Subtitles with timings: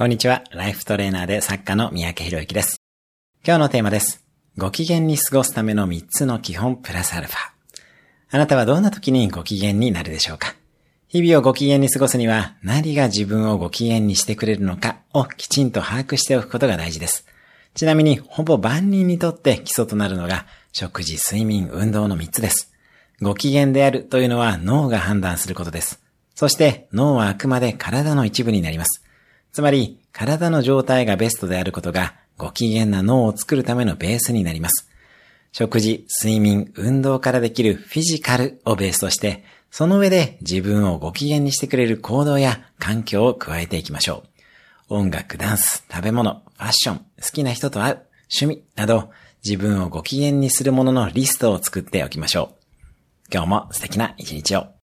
[0.00, 0.44] こんにちは。
[0.50, 2.80] ライフトレーナーで作家の三宅博之です。
[3.46, 4.24] 今日のテーマです。
[4.56, 7.36] ご機嫌に過ごすための3つの基本プラスアルファ。
[8.30, 10.54] あなたはどんな時にご機嫌になるでしょうか？
[11.08, 17.26] 日々をご機嫌に過ごすには何が自分をご機嫌にしてくれるのかをきちんと把握しておくことが大事です。
[17.74, 22.72] ちなみに、ほぼ万人にとって基礎となるのが食事、睡眠、運動の3つです。
[23.20, 26.02] ご機嫌であるというのは脳が判断することです。
[26.34, 29.04] そして脳はあくまで体の一部になります。
[29.52, 34.88] つまり、体の状態がベストであることが、ご機嫌な脳を作るためのベースになります。
[35.52, 44.24] 食事、睡眠、運動からできるフィジカルをベースとして、その上で自分をご機嫌にしてくれる行動や環境を加えていきましょ
[44.88, 44.94] う。
[44.94, 47.98] 音楽、ダンス、食べ物、ファッション、好きな人と会う、
[48.32, 49.10] 趣味など、
[49.44, 52.60] 自分をご機嫌にするもののリストを作っておきましょう。
[53.32, 54.79] 今日も素敵な一日を。